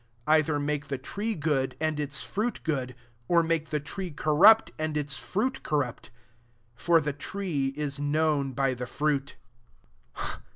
[0.27, 2.95] S3 Either make the tree good, and its fruit good;
[3.27, 6.09] or make the tree corrupt, and its fruit corrupt:
[6.75, 9.35] for the tree is known by the fruit.